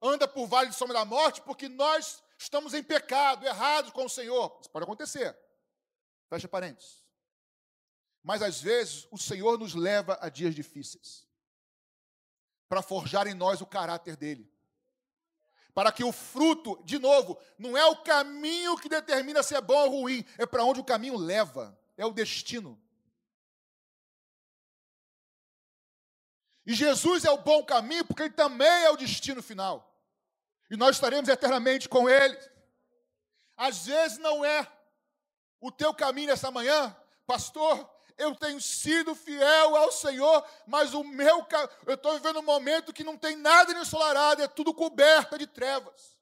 [0.00, 4.10] anda por vale de sombra da morte porque nós estamos em pecado, errados com o
[4.10, 4.58] Senhor.
[4.60, 5.36] Isso pode acontecer.
[6.28, 7.02] Fecha parênteses.
[8.22, 11.26] Mas às vezes o Senhor nos leva a dias difíceis
[12.68, 14.50] para forjar em nós o caráter dele.
[15.74, 19.84] Para que o fruto, de novo, não é o caminho que determina se é bom
[19.84, 22.80] ou ruim, é para onde o caminho leva, é o destino.
[26.64, 29.91] E Jesus é o bom caminho, porque ele também é o destino final.
[30.72, 32.34] E nós estaremos eternamente com ele.
[33.54, 34.66] Às vezes não é
[35.60, 41.46] o teu caminho nessa manhã, pastor, eu tenho sido fiel ao Senhor, mas o meu,
[41.86, 46.18] eu estou vivendo um momento que não tem nada ensolarado, é tudo coberto de trevas.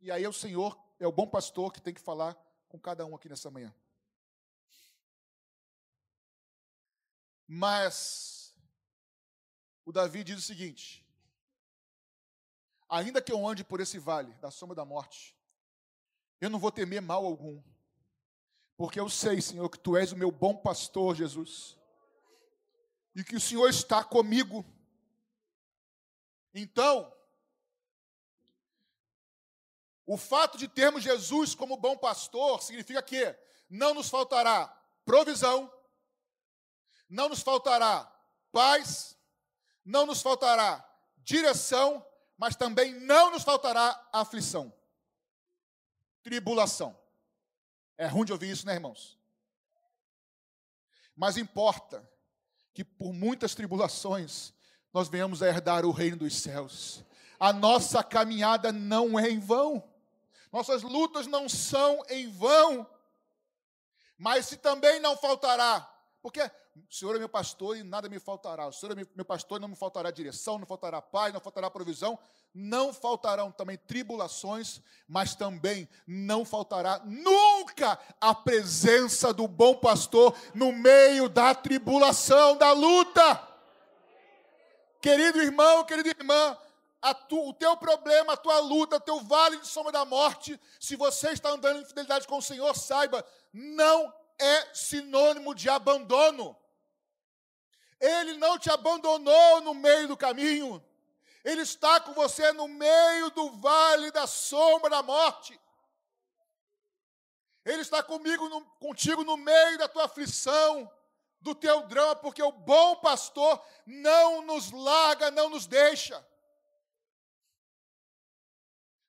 [0.00, 3.06] E aí é o Senhor, é o bom pastor que tem que falar com cada
[3.06, 3.72] um aqui nessa manhã.
[7.46, 8.52] Mas
[9.84, 11.05] o Davi diz o seguinte:
[12.88, 15.36] ainda que eu ande por esse vale da sombra da morte,
[16.40, 17.62] eu não vou temer mal algum
[18.76, 21.78] porque eu sei, Senhor, que tu és o meu bom pastor, Jesus.
[23.14, 24.64] E que o Senhor está comigo.
[26.52, 27.10] Então,
[30.04, 33.34] o fato de termos Jesus como bom pastor significa que
[33.68, 34.68] não nos faltará
[35.04, 35.72] provisão,
[37.08, 38.04] não nos faltará
[38.52, 39.18] paz,
[39.84, 40.86] não nos faltará
[41.18, 42.04] direção,
[42.36, 44.72] mas também não nos faltará aflição,
[46.22, 46.96] tribulação.
[47.98, 49.18] É ruim de ouvir isso, né, irmãos?
[51.14, 52.06] Mas importa
[52.74, 54.52] que por muitas tribulações
[54.92, 57.02] nós venhamos a herdar o reino dos céus.
[57.40, 59.82] A nossa caminhada não é em vão.
[60.52, 62.86] Nossas lutas não são em vão.
[64.18, 65.80] Mas se também não faltará,
[66.22, 68.66] porque o Senhor é meu pastor e nada me faltará.
[68.66, 71.70] O Senhor é meu pastor e não me faltará direção, não faltará paz, não faltará
[71.70, 72.18] provisão.
[72.54, 80.72] Não faltarão também tribulações, mas também não faltará nunca a presença do bom pastor no
[80.72, 83.46] meio da tribulação, da luta.
[85.00, 86.56] Querido irmão, querida irmã,
[87.28, 90.96] tu, o teu problema, a tua luta, o teu vale de sombra da morte, se
[90.96, 96.56] você está andando em fidelidade com o Senhor, saiba, não é sinônimo de abandono.
[98.00, 100.84] Ele não te abandonou no meio do caminho.
[101.44, 105.58] Ele está com você no meio do vale da sombra da morte.
[107.64, 110.90] Ele está comigo, no, contigo no meio da tua aflição,
[111.40, 116.24] do teu drama, porque o bom pastor não nos larga, não nos deixa.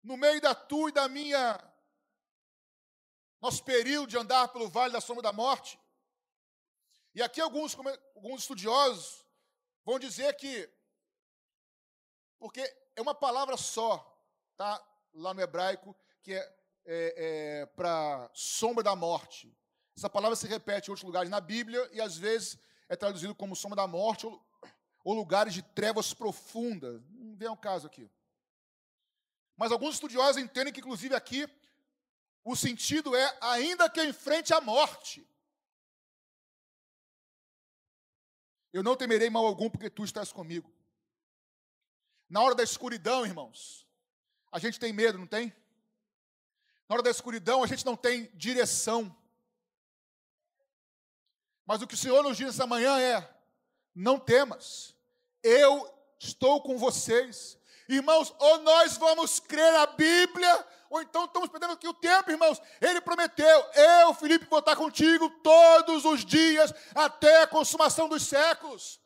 [0.03, 1.59] No meio da tua e da minha,
[3.41, 5.79] nosso período de andar pelo vale da sombra da morte,
[7.17, 7.75] e aqui alguns,
[8.15, 9.25] alguns estudiosos
[9.83, 10.69] vão dizer que,
[12.37, 12.61] porque
[12.95, 14.05] é uma palavra só,
[14.55, 14.79] tá?
[15.15, 19.51] Lá no hebraico, que é, é, é para sombra da morte.
[19.97, 23.55] Essa palavra se repete em outros lugares na Bíblia e às vezes é traduzido como
[23.55, 24.39] sombra da morte ou,
[25.03, 27.01] ou lugares de trevas profundas.
[27.09, 28.07] Não vem ao caso aqui.
[29.55, 31.49] Mas alguns estudiosos entendem que, inclusive, aqui
[32.43, 35.27] o sentido é ainda que enfrente a morte.
[38.71, 40.71] Eu não temerei mal algum, porque tu estás comigo.
[42.29, 43.87] Na hora da escuridão, irmãos,
[44.51, 45.53] a gente tem medo, não tem?
[46.87, 49.15] Na hora da escuridão, a gente não tem direção.
[51.65, 53.29] Mas o que o Senhor nos diz essa manhã é:
[53.93, 54.95] não temas,
[55.43, 57.56] eu estou com vocês.
[57.89, 62.61] Irmãos, ou nós vamos crer na Bíblia, ou então estamos perdendo aqui o tempo, irmãos.
[62.81, 68.99] Ele prometeu: eu, Felipe, vou estar contigo todos os dias até a consumação dos séculos.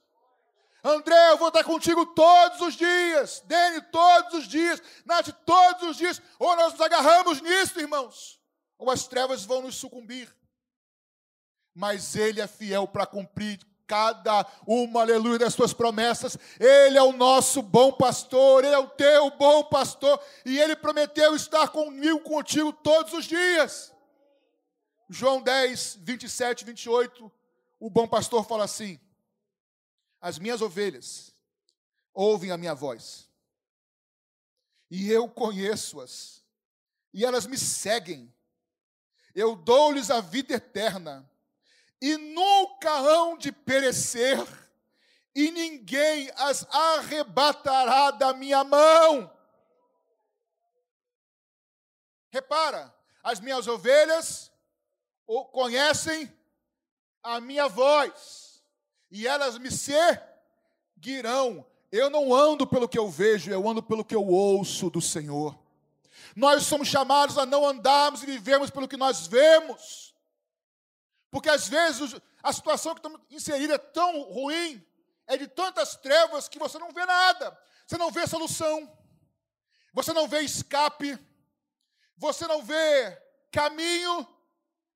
[0.84, 3.42] André, eu vou estar contigo todos os dias.
[3.46, 4.82] Dene, todos os dias.
[5.06, 6.20] Nath, todos os dias.
[6.40, 8.40] Ou nós nos agarramos nisso, irmãos,
[8.80, 10.36] ou as trevas vão nos sucumbir.
[11.74, 13.60] Mas Ele é fiel para cumprir
[13.92, 16.38] cada uma, aleluia, das suas promessas.
[16.58, 21.36] Ele é o nosso bom pastor, Ele é o teu bom pastor, e Ele prometeu
[21.36, 23.94] estar comigo, contigo todos os dias.
[25.10, 27.30] João 10, 27, 28,
[27.82, 28.98] o bom pastor fala assim:
[30.22, 31.36] As minhas ovelhas
[32.14, 33.28] ouvem a minha voz,
[34.90, 36.46] e eu conheço-as,
[37.14, 38.34] e elas me seguem.
[39.36, 41.30] Eu dou-lhes a vida eterna
[42.02, 44.38] e nunca hão de perecer,
[45.36, 49.32] e ninguém as arrebatará da minha mão.
[52.32, 54.52] Repara, as minhas ovelhas
[55.52, 56.34] conhecem
[57.22, 58.64] a minha voz,
[59.12, 59.70] e elas me
[60.98, 61.66] seguirão.
[61.92, 65.60] Eu não ando pelo que eu vejo, eu ando pelo que eu ouço do Senhor.
[66.36, 70.11] Nós somos chamados a não andarmos e vivermos pelo que nós vemos.
[71.32, 74.86] Porque às vezes a situação que estamos inseridos é tão ruim,
[75.26, 77.58] é de tantas trevas que você não vê nada.
[77.88, 78.92] Você não vê solução.
[79.94, 81.18] Você não vê escape.
[82.18, 83.18] Você não vê
[83.50, 84.28] caminho.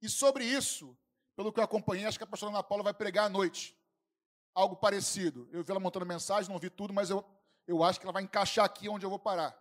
[0.01, 0.95] E sobre isso,
[1.35, 3.77] pelo que eu acompanhei, acho que a pastora Ana Paula vai pregar à noite.
[4.53, 5.47] Algo parecido.
[5.51, 7.25] Eu vi ela montando mensagem, não vi tudo, mas eu,
[7.65, 9.57] eu acho que ela vai encaixar aqui onde eu vou parar.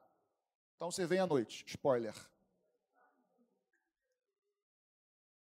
[0.74, 1.64] Então você vem à noite.
[1.66, 2.14] Spoiler.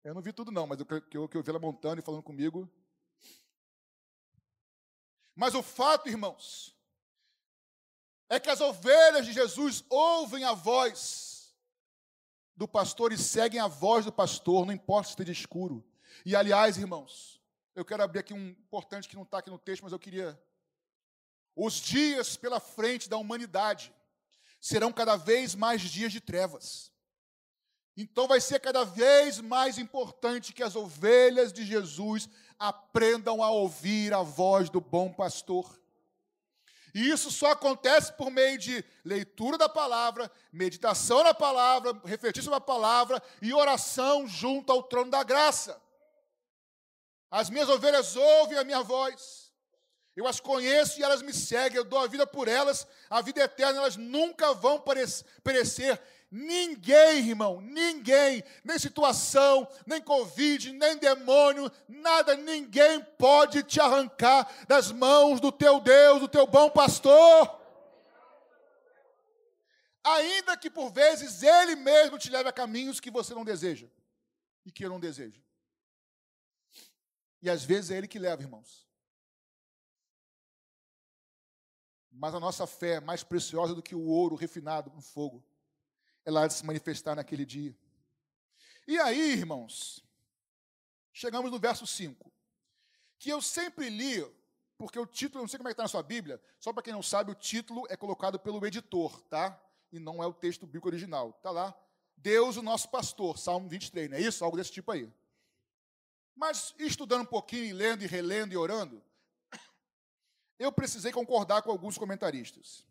[0.08, 2.02] Eu não vi tudo, não, mas o que eu, que eu vi ela montando e
[2.02, 2.66] falando comigo.
[5.36, 6.74] Mas o fato, irmãos,
[8.26, 11.54] é que as ovelhas de Jesus ouvem a voz
[12.56, 15.86] do pastor e seguem a voz do pastor, não importa se esteja escuro.
[16.24, 17.38] E aliás, irmãos,
[17.74, 20.42] eu quero abrir aqui um importante que não está aqui no texto, mas eu queria.
[21.54, 23.94] Os dias pela frente da humanidade
[24.58, 26.90] serão cada vez mais dias de trevas.
[28.00, 34.14] Então vai ser cada vez mais importante que as ovelhas de Jesus aprendam a ouvir
[34.14, 35.76] a voz do bom pastor.
[36.94, 42.58] E isso só acontece por meio de leitura da palavra, meditação na palavra, refletir sobre
[42.58, 45.82] a palavra e oração junto ao trono da graça.
[47.28, 49.52] As minhas ovelhas ouvem a minha voz.
[50.14, 53.40] Eu as conheço e elas me seguem, eu dou a vida por elas, a vida
[53.40, 54.82] eterna, elas nunca vão
[55.42, 64.66] perecer Ninguém, irmão, ninguém, nem situação, nem Covid, nem demônio, nada, ninguém pode te arrancar
[64.66, 67.58] das mãos do teu Deus, do teu bom pastor.
[70.04, 73.88] Ainda que por vezes ele mesmo te leve a caminhos que você não deseja
[74.66, 75.42] e que eu não desejo.
[77.40, 78.86] E às vezes é ele que leva, irmãos.
[82.10, 85.42] Mas a nossa fé é mais preciosa do que o ouro refinado no fogo
[86.28, 87.74] ela há de se manifestar naquele dia.
[88.86, 90.04] E aí, irmãos,
[91.10, 92.30] chegamos no verso 5,
[93.18, 94.22] que eu sempre li,
[94.76, 96.92] porque o título, não sei como é que está na sua Bíblia, só para quem
[96.92, 99.58] não sabe, o título é colocado pelo editor, tá?
[99.90, 101.30] E não é o texto bíblico original.
[101.30, 101.74] Está lá,
[102.14, 104.44] Deus, o nosso pastor, Salmo 23, não é isso?
[104.44, 105.10] Algo desse tipo aí.
[106.36, 109.02] Mas estudando um pouquinho, lendo e relendo e orando,
[110.58, 112.86] eu precisei concordar com alguns comentaristas.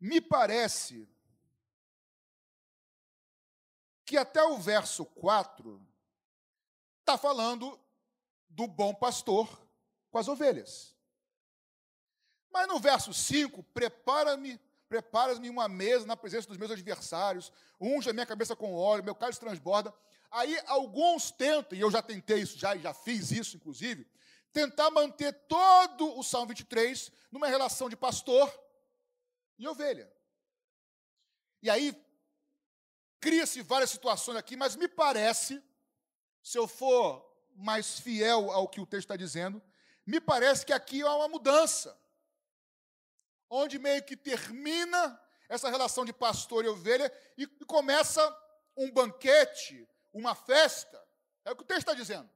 [0.00, 1.06] Me parece
[4.10, 5.80] que até o verso 4
[6.98, 7.78] está falando
[8.48, 9.48] do bom pastor
[10.10, 10.96] com as ovelhas.
[12.52, 18.12] Mas no verso 5, prepara-me, prepara-me uma mesa na presença dos meus adversários, unge a
[18.12, 19.94] minha cabeça com óleo, meu cálice transborda.
[20.28, 24.10] Aí alguns tentam, e eu já tentei isso, já, já fiz isso, inclusive,
[24.52, 28.52] tentar manter todo o Salmo 23 numa relação de pastor
[29.56, 30.12] e ovelha.
[31.62, 32.09] E aí
[33.20, 35.62] Cria-se várias situações aqui, mas me parece,
[36.42, 39.62] se eu for mais fiel ao que o texto está dizendo,
[40.06, 41.98] me parece que aqui há uma mudança.
[43.48, 48.22] Onde meio que termina essa relação de pastor e ovelha e começa
[48.76, 51.00] um banquete, uma festa.
[51.44, 52.30] É o que o texto está dizendo.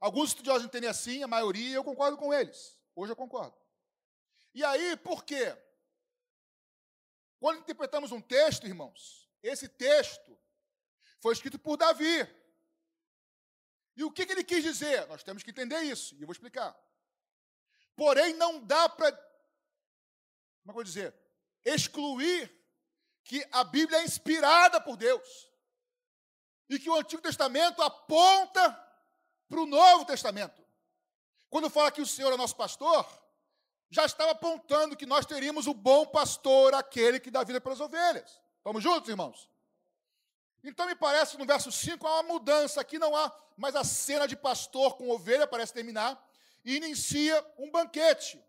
[0.00, 2.78] Alguns estudiosos entendem assim, a maioria, eu concordo com eles.
[2.94, 3.56] Hoje eu concordo.
[4.52, 5.56] E aí, por quê?
[7.44, 10.40] Quando interpretamos um texto, irmãos, esse texto
[11.20, 12.26] foi escrito por Davi.
[13.94, 15.06] E o que, ele quis dizer?
[15.08, 16.74] Nós temos que entender isso, e eu vou explicar.
[17.94, 21.14] Porém, não dá para, como é que eu vou dizer,
[21.66, 22.50] excluir
[23.22, 25.46] que a Bíblia é inspirada por Deus.
[26.70, 28.72] E que o Antigo Testamento aponta
[29.50, 30.66] para o Novo Testamento.
[31.50, 33.06] Quando fala que o Senhor é nosso pastor,
[33.90, 38.40] já estava apontando que nós teríamos o bom pastor, aquele que dá vida pelas ovelhas.
[38.58, 39.48] Estamos juntos, irmãos?
[40.62, 42.80] Então me parece no verso 5 há uma mudança.
[42.80, 46.20] Aqui não há mais a cena de pastor com ovelha, parece terminar,
[46.64, 48.42] e inicia um banquete.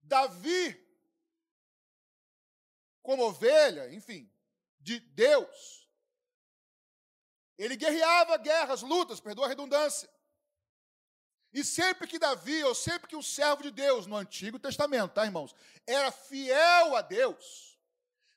[0.00, 0.80] Davi,
[3.02, 4.30] como ovelha, enfim,
[4.78, 5.88] de Deus,
[7.58, 10.08] ele guerreava guerras, lutas, perdoa a redundância.
[11.56, 15.24] E sempre que Davi, ou sempre que o servo de Deus, no Antigo Testamento, tá,
[15.24, 15.54] irmãos,
[15.86, 17.78] era fiel a Deus,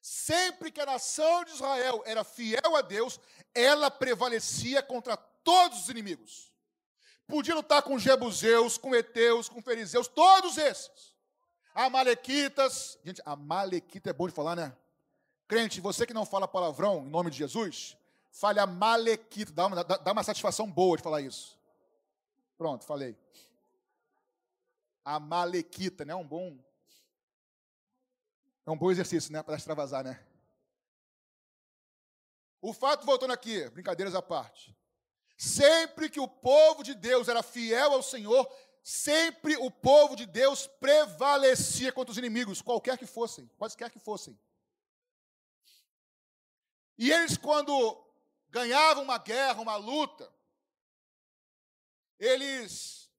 [0.02, 3.20] sempre que a nação de Israel era fiel a Deus,
[3.54, 6.50] ela prevalecia contra todos os inimigos.
[7.28, 11.14] Podia lutar com Jebuseus, com Eteus, com Fariseus, todos esses.
[11.76, 12.98] Amalequitas.
[13.04, 14.74] Gente, Amalequita é bom de falar, né?
[15.46, 17.98] Crente, você que não fala palavrão em nome de Jesus,
[18.32, 21.59] fale Amalequita, dá uma, dá, dá uma satisfação boa de falar isso.
[22.60, 23.18] Pronto, falei.
[25.06, 26.14] A Malequita, né?
[26.14, 26.62] Um bom.
[28.66, 29.42] É um bom exercício, né?
[29.42, 30.22] Para extravasar, né?
[32.62, 34.78] O fato, voltando aqui, brincadeiras à parte.
[35.38, 38.46] Sempre que o povo de Deus era fiel ao Senhor,
[38.84, 44.38] sempre o povo de Deus prevalecia contra os inimigos, qualquer que fossem, quaisquer que fossem.
[46.98, 48.06] E eles, quando
[48.50, 50.30] ganhavam uma guerra, uma luta,
[52.20, 53.10] eles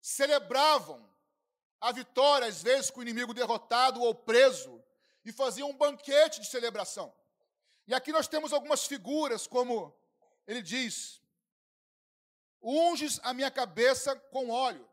[0.00, 1.08] celebravam
[1.80, 4.82] a vitória, às vezes com o inimigo derrotado ou preso,
[5.24, 7.12] e faziam um banquete de celebração.
[7.86, 9.94] E aqui nós temos algumas figuras, como
[10.46, 11.20] ele diz:
[12.62, 14.88] unges a minha cabeça com óleo.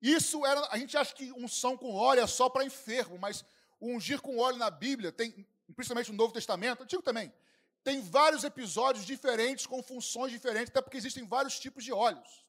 [0.00, 3.44] Isso era, a gente acha que unção com óleo é só para enfermo, mas
[3.80, 7.32] ungir com óleo na Bíblia, tem, principalmente no Novo Testamento, antigo também,
[7.82, 12.44] tem vários episódios diferentes, com funções diferentes, até porque existem vários tipos de óleos.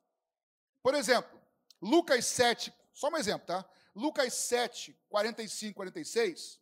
[0.81, 1.39] Por exemplo,
[1.81, 3.65] Lucas 7, só um exemplo, tá?
[3.95, 6.59] Lucas 7, 45, 46.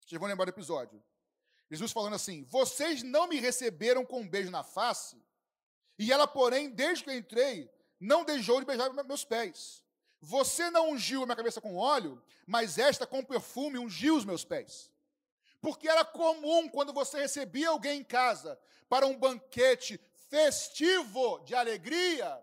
[0.00, 1.02] Vocês vão lembrar do episódio.
[1.70, 5.16] Jesus falando assim: Vocês não me receberam com um beijo na face,
[5.98, 9.82] e ela, porém, desde que eu entrei, não deixou de beijar meus pés.
[10.20, 14.44] Você não ungiu a minha cabeça com óleo, mas esta com perfume ungiu os meus
[14.44, 14.90] pés.
[15.64, 19.98] Porque era comum, quando você recebia alguém em casa para um banquete
[20.28, 22.38] festivo de alegria,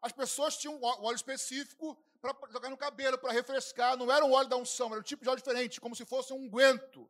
[0.00, 3.98] as pessoas tinham um óleo específico para jogar no cabelo, para refrescar.
[3.98, 6.32] Não era um óleo da unção, era um tipo de óleo diferente, como se fosse
[6.32, 7.06] um unguento.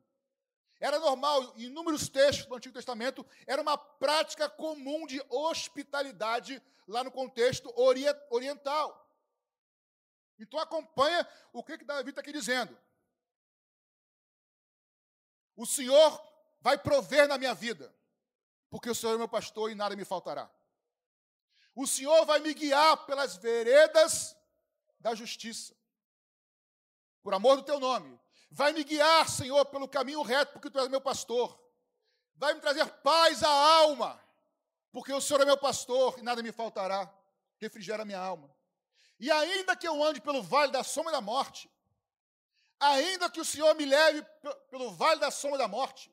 [0.80, 7.04] Era normal, em inúmeros textos do Antigo Testamento, era uma prática comum de hospitalidade lá
[7.04, 7.72] no contexto
[8.28, 9.08] oriental.
[10.36, 12.76] Então acompanha o que, que Davi está aqui dizendo.
[15.56, 16.20] O Senhor
[16.60, 17.94] vai prover na minha vida,
[18.70, 20.50] porque o Senhor é meu pastor e nada me faltará.
[21.74, 24.36] O Senhor vai me guiar pelas veredas
[24.98, 25.76] da justiça,
[27.22, 28.18] por amor do teu nome.
[28.50, 31.60] Vai me guiar, Senhor, pelo caminho reto, porque tu és meu pastor.
[32.36, 34.20] Vai me trazer paz à alma,
[34.92, 37.12] porque o Senhor é meu pastor e nada me faltará.
[37.58, 38.54] Refrigera minha alma.
[39.18, 41.70] E ainda que eu ande pelo vale da sombra da morte,
[42.80, 44.22] ainda que o Senhor me leve
[44.70, 46.12] pelo vale da sombra da morte,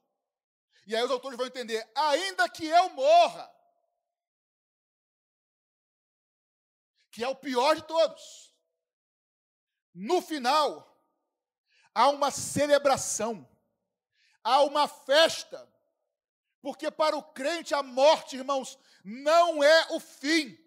[0.86, 3.52] e aí os autores vão entender, ainda que eu morra,
[7.12, 8.54] que é o pior de todos,
[9.94, 10.92] no final,
[11.94, 13.48] há uma celebração,
[14.44, 15.70] há uma festa,
[16.62, 20.58] porque para o crente a morte, irmãos, não é o fim.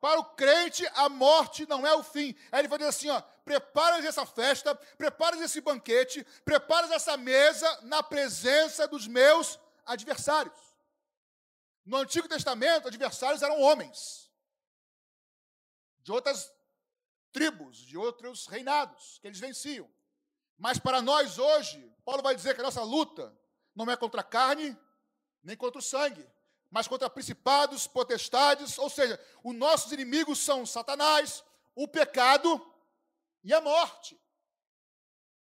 [0.00, 2.34] Para o crente, a morte não é o fim.
[2.52, 7.80] Aí ele vai dizer assim: ó, prepara essa festa, prepara esse banquete, prepara essa mesa
[7.82, 10.58] na presença dos meus adversários.
[11.84, 14.28] No Antigo Testamento, adversários eram homens
[16.00, 16.52] de outras
[17.30, 19.88] tribos, de outros reinados que eles venciam.
[20.58, 23.32] Mas para nós hoje, Paulo vai dizer que a nossa luta
[23.76, 24.76] não é contra a carne,
[25.40, 26.28] nem contra o sangue,
[26.68, 31.44] mas contra principados, potestades, ou seja, os nossos inimigos são Satanás,
[31.76, 32.60] o pecado
[33.46, 34.20] e a morte.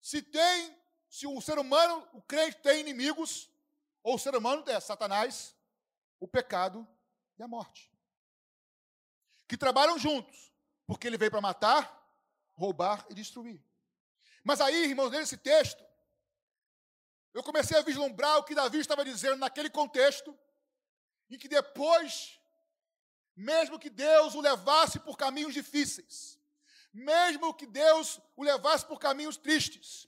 [0.01, 0.77] Se tem,
[1.09, 3.49] se o ser humano, o crente tem inimigos,
[4.03, 5.55] ou o ser humano é Satanás,
[6.19, 6.85] o pecado
[7.39, 7.89] e a morte.
[9.47, 10.51] Que trabalham juntos,
[10.85, 12.05] porque ele veio para matar,
[12.53, 13.63] roubar e destruir.
[14.43, 15.83] Mas aí, irmãos, nesse texto,
[17.33, 20.37] eu comecei a vislumbrar o que Davi estava dizendo naquele contexto,
[21.29, 22.41] em que depois,
[23.35, 26.37] mesmo que Deus o levasse por caminhos difíceis,
[26.95, 30.07] mesmo que Deus o levasse por caminhos tristes,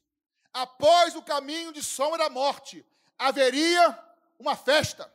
[0.54, 2.86] após o caminho de sombra da morte,
[3.20, 4.00] haveria
[4.40, 5.14] uma festa,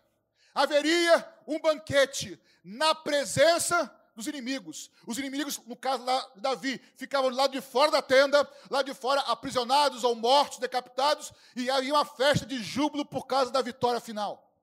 [0.54, 4.90] haveria um banquete na presença dos inimigos.
[5.06, 8.92] Os inimigos, no caso lá de Davi, ficavam lado de fora da tenda, lá de
[8.92, 13.98] fora aprisionados ou mortos, decapitados, e havia uma festa de júbilo por causa da vitória
[13.98, 14.54] final.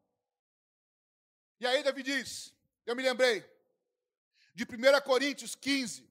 [1.59, 2.53] E aí Davi diz,
[2.85, 3.43] eu me lembrei,
[4.53, 6.08] de 1 Coríntios 15,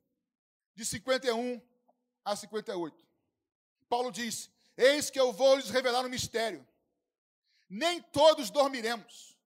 [0.78, 1.60] de 51
[2.24, 3.04] a 58.
[3.88, 6.64] Paulo diz: Eis que eu vou lhes revelar um mistério.
[7.68, 9.36] Nem todos dormiremos,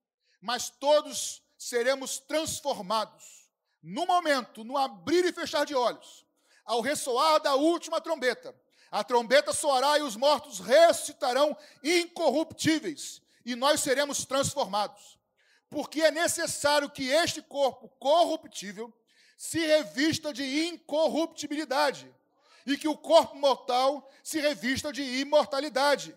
[0.42, 3.48] mas todos seremos transformados.
[3.82, 6.26] No momento, no abrir e fechar de olhos,
[6.66, 8.54] ao ressoar da última trombeta,
[8.90, 15.18] a trombeta soará e os mortos ressuscitarão incorruptíveis, e nós seremos transformados
[15.72, 18.92] porque é necessário que este corpo corruptível
[19.42, 22.08] se revista de incorruptibilidade
[22.64, 26.14] e que o corpo mortal se revista de imortalidade.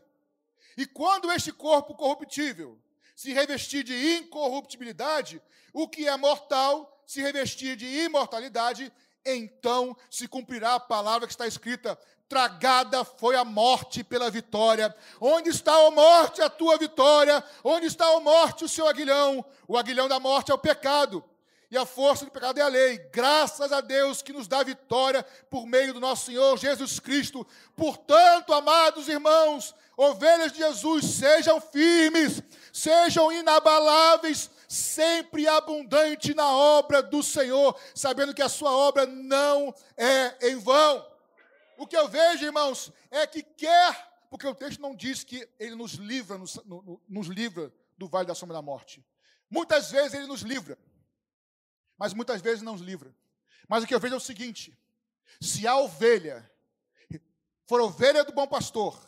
[0.77, 2.79] E quando este corpo corruptível
[3.15, 5.41] se revestir de incorruptibilidade,
[5.73, 8.93] o que é mortal se revestir de imortalidade,
[9.25, 11.99] então se cumprirá a palavra que está escrita:
[12.29, 14.95] tragada foi a morte pela vitória.
[15.19, 17.43] Onde está a morte, a tua vitória?
[17.63, 19.43] Onde está a morte, o seu aguilhão?
[19.67, 21.27] O aguilhão da morte é o pecado.
[21.69, 22.97] E a força do pecado é a lei.
[23.11, 27.45] Graças a Deus que nos dá vitória por meio do nosso Senhor Jesus Cristo.
[27.75, 32.41] Portanto, amados irmãos, ovelhas de Jesus, sejam firmes,
[32.71, 40.49] sejam inabaláveis, sempre abundante na obra do Senhor, sabendo que a sua obra não é
[40.49, 41.05] em vão.
[41.77, 45.75] O que eu vejo, irmãos, é que quer, porque o texto não diz que ele
[45.75, 46.59] nos livra, nos,
[47.07, 49.03] nos livra do vale da sombra da morte.
[49.49, 50.77] Muitas vezes ele nos livra,
[51.97, 53.13] mas muitas vezes não nos livra.
[53.67, 54.77] Mas o que eu vejo é o seguinte:
[55.39, 56.49] se a ovelha
[57.65, 58.99] for ovelha do bom pastor,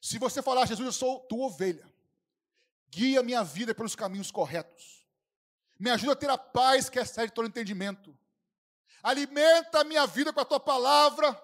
[0.00, 1.88] se você falar, Jesus, eu sou tua ovelha,
[2.90, 5.06] guia minha vida pelos caminhos corretos,
[5.78, 8.16] me ajuda a ter a paz que excede todo entendimento,
[9.02, 11.40] alimenta a minha vida com a tua palavra,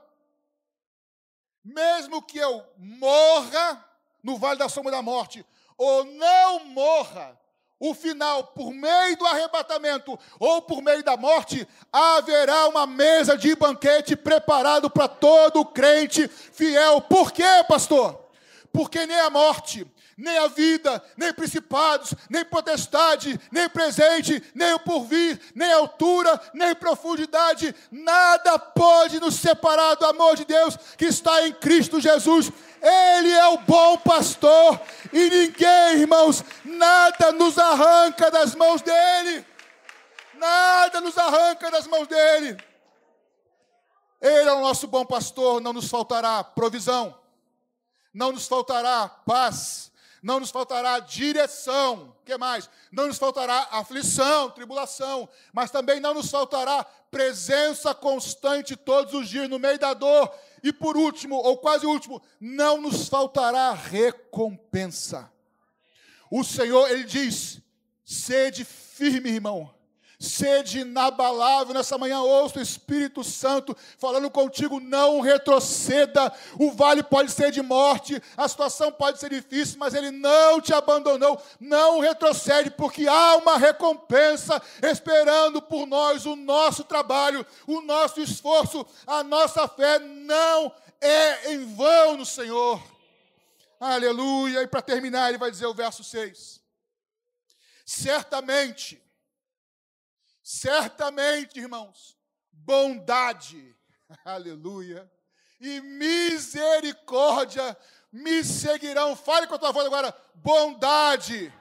[1.65, 3.85] mesmo que eu morra
[4.23, 5.47] no vale da sombra da morte,
[5.77, 7.41] ou não morra,
[7.81, 13.55] o final, por meio do arrebatamento ou por meio da morte, haverá uma mesa de
[13.55, 17.01] banquete preparado para todo crente fiel.
[17.03, 18.27] Por quê, pastor?
[18.73, 19.87] Porque nem a morte,
[20.19, 26.75] nem a vida, nem principados, nem potestade, nem presente, nem o porvir, nem altura, nem
[26.75, 32.51] profundidade, nada pode nos separar do amor de Deus que está em Cristo Jesus.
[32.81, 34.81] Ele é o bom pastor
[35.13, 39.45] e ninguém, irmãos, nada nos arranca das mãos dele.
[40.35, 42.57] Nada nos arranca das mãos dele.
[44.21, 47.17] Ele é o nosso bom pastor, não nos faltará provisão,
[48.13, 52.69] não nos faltará paz, não nos faltará direção, que mais?
[52.91, 59.49] Não nos faltará aflição, tribulação, mas também não nos faltará presença constante todos os dias
[59.49, 60.33] no meio da dor.
[60.63, 65.33] E por último, ou quase último, não nos faltará recompensa.
[66.31, 67.61] O Senhor, ele diz:
[68.05, 69.73] sede firme, irmão,
[70.21, 76.33] Sede inabalável nessa manhã, ouça o Espírito Santo falando contigo, não retroceda.
[76.59, 80.75] O vale pode ser de morte, a situação pode ser difícil, mas Ele não te
[80.75, 81.41] abandonou.
[81.61, 86.27] Não retrocede, porque há uma recompensa esperando por nós.
[86.27, 92.83] O nosso trabalho, o nosso esforço, a nossa fé não é em vão no Senhor.
[93.79, 94.63] Aleluia.
[94.63, 96.61] E para terminar, ele vai dizer o verso 6.
[97.87, 99.01] Certamente
[100.51, 102.17] Certamente, irmãos,
[102.51, 103.77] bondade,
[104.25, 105.07] aleluia,
[105.61, 107.77] e misericórdia
[108.11, 109.15] me seguirão.
[109.15, 111.53] Fale com a tua voz agora: bondade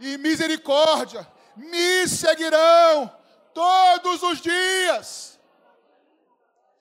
[0.00, 3.14] e misericórdia me seguirão
[3.52, 5.38] todos os dias.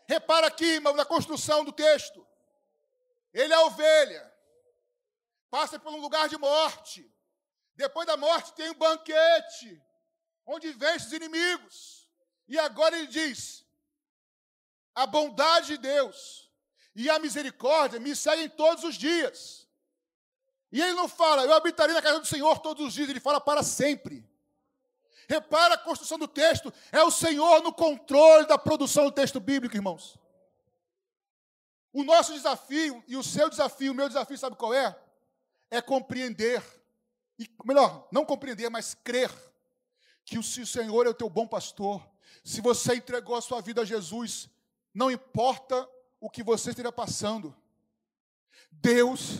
[0.08, 2.26] Repara aqui, irmão, na construção do texto.
[3.34, 4.34] Ele é ovelha,
[5.50, 7.14] passa por um lugar de morte.
[7.76, 9.84] Depois da morte tem um banquete
[10.46, 12.10] onde vence os inimigos.
[12.48, 13.66] E agora ele diz:
[14.94, 16.50] a bondade de Deus
[16.96, 19.68] e a misericórdia me seguem todos os dias.
[20.72, 23.42] E ele não fala, eu habitarei na casa do Senhor todos os dias, ele fala
[23.42, 24.26] para sempre.
[25.28, 29.76] Repara a construção do texto, é o Senhor no controle da produção do texto bíblico,
[29.76, 30.18] irmãos.
[31.94, 34.98] O nosso desafio e o seu desafio, o meu desafio, sabe qual é?
[35.70, 36.64] É compreender,
[37.38, 39.30] e melhor, não compreender, mas crer
[40.32, 42.02] que o Senhor é o teu bom pastor,
[42.42, 44.50] se você entregou a sua vida a Jesus,
[44.94, 45.86] não importa
[46.22, 47.54] o que você esteja passando,
[48.72, 49.40] Deus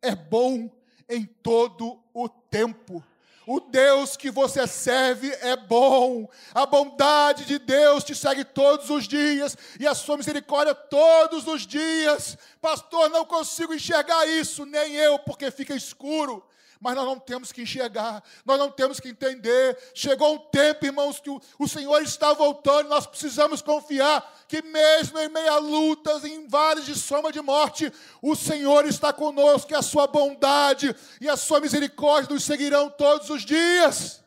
[0.00, 0.70] é bom
[1.06, 3.04] em todo o tempo.
[3.46, 6.26] O Deus que você serve é bom.
[6.54, 11.66] A bondade de Deus te segue todos os dias e a sua misericórdia todos os
[11.66, 12.38] dias.
[12.62, 16.42] Pastor, não consigo enxergar isso, nem eu, porque fica escuro
[16.80, 19.76] mas nós não temos que enxergar, nós não temos que entender.
[19.94, 25.28] Chegou um tempo, irmãos, que o, Senhor está voltando, nós precisamos confiar que, mesmo em
[25.28, 30.06] meia lutas, em vales de soma de morte, o Senhor está conosco, e a sua
[30.06, 34.22] bondade e a sua misericórdia nos seguirão todos os dias,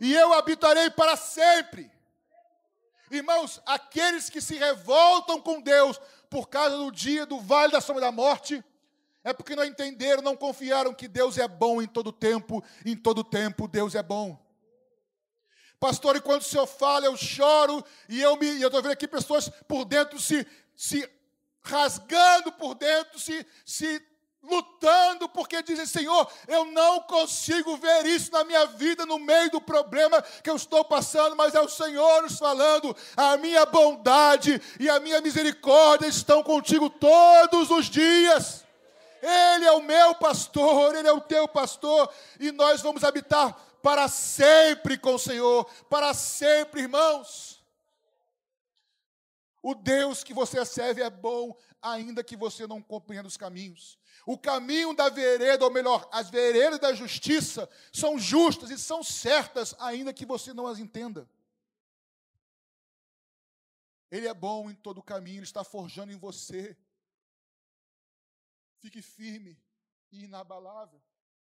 [0.00, 1.90] e eu habitarei para sempre.
[3.10, 8.02] Irmãos, aqueles que se revoltam com Deus por causa do dia do vale da sombra
[8.02, 8.62] da morte,
[9.26, 13.24] é porque não entenderam, não confiaram que Deus é bom em todo tempo, em todo
[13.24, 14.38] tempo Deus é bom.
[15.80, 19.08] Pastor, e quando o Senhor fala, eu choro, e eu me, eu estou vendo aqui
[19.08, 20.46] pessoas por dentro se,
[20.76, 21.10] se
[21.60, 24.00] rasgando por dentro, se, se
[24.44, 29.60] lutando, porque dizem, Senhor, eu não consigo ver isso na minha vida, no meio do
[29.60, 34.88] problema que eu estou passando, mas é o Senhor nos falando, a minha bondade e
[34.88, 38.65] a minha misericórdia estão contigo todos os dias.
[39.28, 42.08] Ele é o meu pastor, Ele é o teu pastor,
[42.38, 43.52] e nós vamos habitar
[43.82, 47.60] para sempre com o Senhor, para sempre, irmãos.
[49.60, 53.98] O Deus que você serve é bom, ainda que você não compreenda os caminhos.
[54.24, 59.74] O caminho da vereda, ou melhor, as veredas da justiça, são justas e são certas,
[59.80, 61.28] ainda que você não as entenda.
[64.08, 66.76] Ele é bom em todo o caminho, Ele está forjando em você
[68.86, 69.58] Fique firme
[70.12, 71.02] e inabalável.